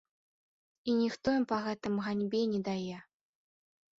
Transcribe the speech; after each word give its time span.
І 0.89 0.93
ніхто 1.01 1.27
ім 1.41 1.43
па 1.51 1.59
гэтым 1.67 2.01
ганьбы 2.05 2.41
не 2.53 2.61
дае. 2.69 2.97